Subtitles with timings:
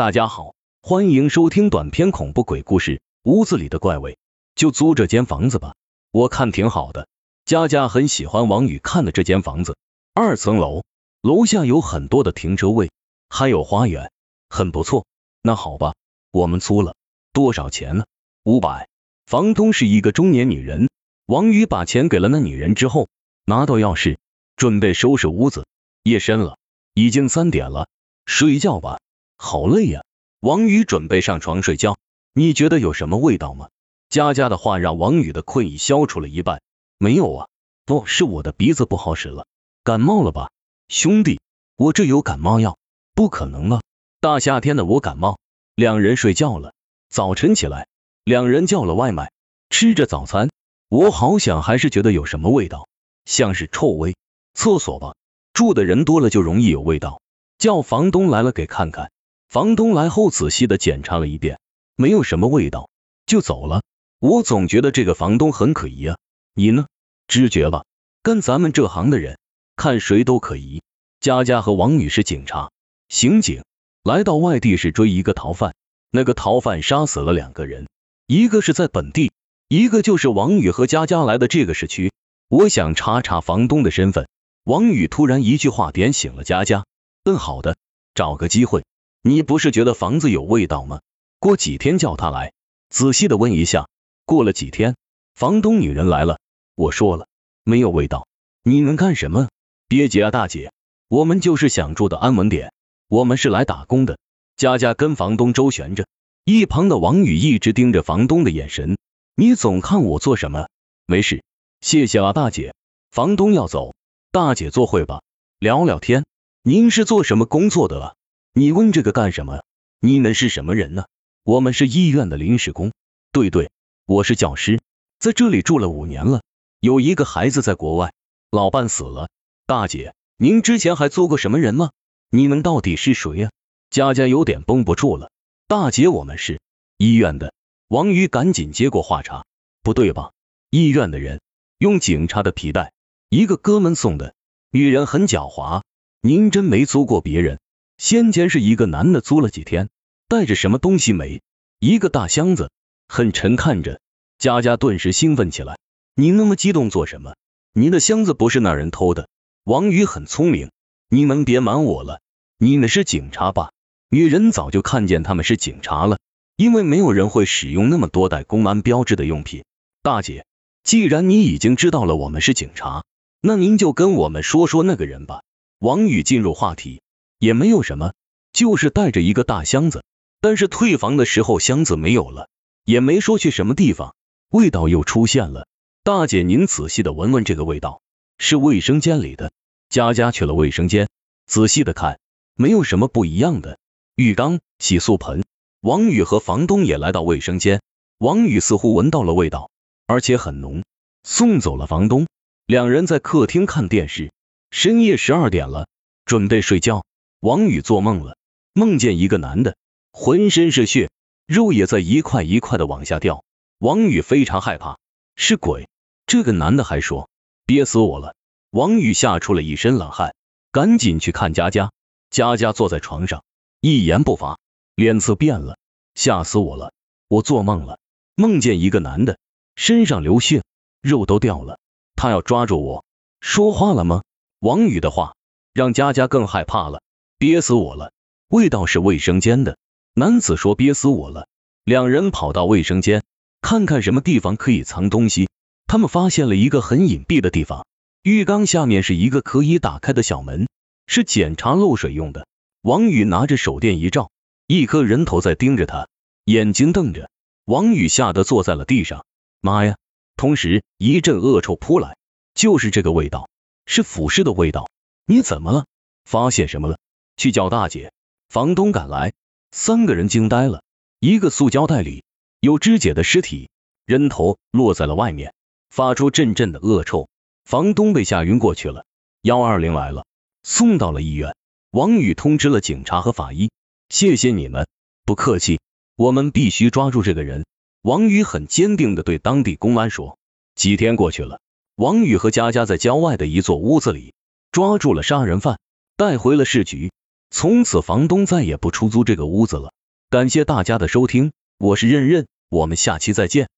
[0.00, 3.02] 大家好，欢迎收听短篇恐怖鬼故事。
[3.22, 4.16] 屋子里的怪味，
[4.54, 5.74] 就租这间房子吧，
[6.10, 7.06] 我看挺好的。
[7.44, 9.76] 佳佳很喜欢王宇看的这间房子，
[10.14, 10.84] 二层楼，
[11.20, 12.90] 楼下有很多的停车位，
[13.28, 14.10] 还有花园，
[14.48, 15.04] 很不错。
[15.42, 15.92] 那好吧，
[16.32, 16.94] 我们租了。
[17.34, 18.06] 多少钱呢？
[18.42, 18.88] 五百。
[19.26, 20.88] 房东是一个中年女人。
[21.26, 23.10] 王宇把钱给了那女人之后，
[23.44, 24.16] 拿到钥匙，
[24.56, 25.66] 准备收拾屋子。
[26.04, 26.56] 夜深了，
[26.94, 27.86] 已经三点了，
[28.24, 28.98] 睡觉吧。
[29.42, 30.04] 好累呀，
[30.40, 31.96] 王宇准备上床睡觉。
[32.34, 33.70] 你觉得有什么味道吗？
[34.10, 36.60] 佳佳的话让王宇的困意消除了一半。
[36.98, 37.48] 没有啊，
[37.86, 39.46] 不是我的鼻子不好使了，
[39.82, 40.50] 感冒了吧？
[40.88, 41.40] 兄弟，
[41.76, 42.76] 我这有感冒药。
[43.14, 43.80] 不可能啊，
[44.20, 45.38] 大夏天的我感冒。
[45.74, 46.74] 两人睡觉了，
[47.08, 47.88] 早晨起来，
[48.24, 49.32] 两人叫了外卖，
[49.70, 50.50] 吃着早餐。
[50.90, 52.88] 我好想还是觉得有什么味道，
[53.24, 54.16] 像是臭味。
[54.52, 55.14] 厕所吧，
[55.54, 57.22] 住的人多了就容易有味道。
[57.56, 59.10] 叫房东来了给看看。
[59.50, 61.58] 房东来后仔细的检查了一遍，
[61.96, 62.88] 没有什么味道，
[63.26, 63.82] 就走了。
[64.20, 66.18] 我总觉得这个房东很可疑啊，
[66.54, 66.86] 你呢？
[67.26, 67.84] 直觉吧，
[68.22, 69.40] 干咱们这行的人，
[69.74, 70.82] 看谁都可疑。
[71.18, 72.70] 佳佳和王女是警察，
[73.08, 73.64] 刑警，
[74.04, 75.74] 来到外地是追一个逃犯，
[76.12, 77.88] 那个逃犯杀死了两个人，
[78.28, 79.32] 一个是在本地，
[79.66, 82.12] 一个就是王宇和佳佳来的这个市区。
[82.46, 84.28] 我想查查房东的身份。
[84.62, 86.84] 王宇突然一句话点醒了佳佳，
[87.24, 87.76] 嗯，好的，
[88.14, 88.84] 找个机会。
[89.22, 91.00] 你不是觉得房子有味道吗？
[91.38, 92.52] 过几天叫他来，
[92.88, 93.88] 仔细的问一下。
[94.24, 94.96] 过了几天，
[95.34, 96.38] 房东女人来了，
[96.74, 97.26] 我说了，
[97.64, 98.26] 没有味道，
[98.62, 99.48] 你能干什么？
[99.88, 100.72] 别急啊，大姐，
[101.08, 102.72] 我们就是想住的安稳点，
[103.08, 104.18] 我们是来打工的。
[104.56, 106.06] 佳佳跟房东周旋着，
[106.44, 108.96] 一旁的王宇一直盯着房东的眼神，
[109.34, 110.68] 你总看我做什么？
[111.06, 111.42] 没事，
[111.80, 112.74] 谢谢啊，大姐。
[113.10, 113.94] 房东要走，
[114.30, 115.22] 大姐坐会吧，
[115.58, 116.24] 聊聊天。
[116.62, 118.14] 您是做什么工作的啊？
[118.52, 119.62] 你问这个干什么？
[120.00, 121.04] 你们是什么人呢？
[121.44, 122.92] 我们是医院的临时工。
[123.30, 123.70] 对对，
[124.06, 124.80] 我是教师，
[125.20, 126.42] 在这里住了五年了，
[126.80, 128.12] 有一个孩子在国外，
[128.50, 129.28] 老伴死了。
[129.66, 131.92] 大姐，您之前还做过什么人吗？
[132.28, 133.50] 你们到底是谁呀？
[133.88, 135.30] 佳佳有点绷不住了。
[135.68, 136.60] 大姐，我们是
[136.96, 137.54] 医院的。
[137.86, 139.44] 王宇赶紧接过话茬。
[139.84, 140.32] 不对吧？
[140.70, 141.40] 医院的人
[141.78, 142.92] 用警察的皮带，
[143.28, 144.34] 一个哥们送的。
[144.72, 145.82] 女人很狡猾，
[146.20, 147.60] 您真没租过别人？
[148.00, 149.90] 先前是一个男的租了几天，
[150.26, 151.42] 带着什么东西没？
[151.80, 152.70] 一个大箱子，
[153.06, 153.56] 很沉。
[153.56, 154.00] 看着
[154.38, 155.78] 佳佳顿时兴奋起来。
[156.14, 157.34] 你那么激动做什么？
[157.74, 159.28] 你的箱子不是那人偷的？
[159.64, 160.70] 王宇很聪明，
[161.10, 162.22] 你们别瞒我了，
[162.56, 163.70] 你们是警察吧？
[164.08, 166.18] 女人早就看见他们是警察了，
[166.56, 169.64] 因为没有人会使用那么多带公安标志的用品。
[170.02, 170.46] 大姐，
[170.82, 173.04] 既然你已经知道了我们是警察，
[173.42, 175.42] 那您就跟我们说说那个人吧。
[175.80, 177.02] 王宇进入话题。
[177.40, 178.12] 也没有什么，
[178.52, 180.04] 就是带着一个大箱子，
[180.40, 182.48] 但是退房的时候箱子没有了，
[182.84, 184.14] 也没说去什么地方，
[184.50, 185.66] 味道又出现了。
[186.04, 188.02] 大姐，您仔细的闻闻这个味道，
[188.38, 189.50] 是卫生间里的。
[189.88, 191.08] 佳佳去了卫生间，
[191.46, 192.20] 仔细的看，
[192.54, 193.78] 没有什么不一样的。
[194.16, 195.42] 浴缸、洗漱盆。
[195.80, 197.80] 王宇和房东也来到卫生间，
[198.18, 199.70] 王宇似乎闻到了味道，
[200.06, 200.84] 而且很浓。
[201.24, 202.26] 送走了房东，
[202.66, 204.30] 两人在客厅看电视。
[204.70, 205.88] 深夜十二点了，
[206.26, 207.02] 准备睡觉。
[207.40, 208.36] 王宇做梦了，
[208.74, 209.74] 梦见一个男的，
[210.12, 211.10] 浑身是血，
[211.46, 213.44] 肉也在一块一块的往下掉。
[213.78, 214.98] 王宇非常害怕，
[215.36, 215.88] 是鬼。
[216.26, 217.30] 这个男的还说
[217.64, 218.34] 憋死我了。
[218.70, 220.34] 王宇吓出了一身冷汗，
[220.70, 221.92] 赶紧去看佳佳。
[222.28, 223.42] 佳佳坐在床上，
[223.80, 224.58] 一言不发，
[224.94, 225.78] 脸色变了，
[226.14, 226.92] 吓死我了。
[227.26, 227.98] 我做梦了，
[228.34, 229.38] 梦见一个男的，
[229.76, 230.62] 身上流血，
[231.00, 231.78] 肉都掉了，
[232.16, 233.02] 他要抓住我。
[233.40, 234.24] 说话了吗？
[234.58, 235.36] 王宇的话
[235.72, 237.00] 让佳佳更害怕了。
[237.40, 238.12] 憋死我了！
[238.48, 239.78] 味道是卫生间的。
[240.12, 241.48] 男子说憋死我了。
[241.84, 243.22] 两人跑到卫生间，
[243.62, 245.48] 看看什么地方可以藏东西。
[245.86, 247.86] 他们发现了一个很隐蔽的地方，
[248.22, 250.68] 浴缸下面是一个可以打开的小门，
[251.06, 252.46] 是检查漏水用的。
[252.82, 254.30] 王宇拿着手电一照，
[254.66, 256.08] 一颗人头在盯着他，
[256.44, 257.30] 眼睛瞪着。
[257.64, 259.24] 王宇吓得坐在了地上。
[259.62, 259.96] 妈呀！
[260.36, 262.18] 同时一阵恶臭扑来，
[262.52, 263.48] 就是这个味道，
[263.86, 264.90] 是腐尸的味道。
[265.24, 265.86] 你怎么了？
[266.26, 266.98] 发现什么了？
[267.40, 268.12] 去叫大姐。
[268.50, 269.32] 房东赶来，
[269.70, 270.82] 三个人惊呆了。
[271.20, 272.22] 一个塑胶袋里
[272.60, 273.70] 有肢解的尸体，
[274.04, 275.54] 人头落在了外面，
[275.88, 277.30] 发出阵阵的恶臭。
[277.64, 279.06] 房东被吓晕过去了。
[279.40, 280.26] 幺二零来了，
[280.62, 281.56] 送到了医院。
[281.92, 283.70] 王宇通知了警察和法医，
[284.10, 284.86] 谢谢你们，
[285.24, 285.80] 不客气，
[286.16, 287.64] 我们必须抓住这个人。
[288.02, 290.36] 王宇很坚定的对当地公安说。
[290.74, 291.58] 几天过去了，
[291.96, 294.34] 王宇和佳佳在郊外的一座屋子里
[294.72, 295.78] 抓住了杀人犯，
[296.18, 297.10] 带回了市局。
[297.50, 299.92] 从此房东再也不出租这个屋子了。
[300.30, 303.68] 感谢大家的收听，我是任任，我们下期再见。